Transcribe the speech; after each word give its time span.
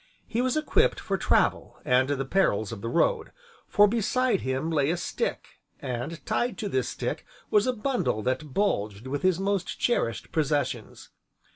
He 0.27 0.41
was 0.41 0.57
equipped 0.57 0.99
for 0.99 1.15
travel 1.15 1.77
and 1.85 2.09
the 2.09 2.25
perils 2.25 2.71
of 2.71 2.81
the 2.81 2.89
road, 2.89 3.31
for 3.67 3.87
beside 3.87 4.41
him 4.41 4.71
lay 4.71 4.89
a 4.89 4.97
stick, 4.97 5.59
and 5.79 6.25
tied 6.25 6.57
to 6.57 6.69
this 6.69 6.89
stick 6.89 7.23
was 7.51 7.67
a 7.67 7.73
bundle 7.73 8.23
that 8.23 8.51
bulged 8.51 9.05
with 9.05 9.21
his 9.21 9.39
most 9.39 9.77
cherished 9.79 10.31
possessions. 10.31 11.09